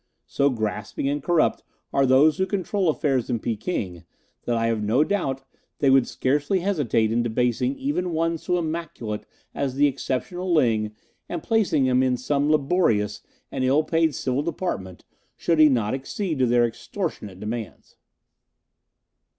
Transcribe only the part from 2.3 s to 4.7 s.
who control affairs in Peking that I